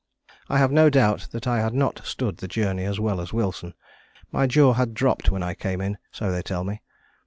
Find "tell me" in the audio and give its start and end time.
6.41-6.81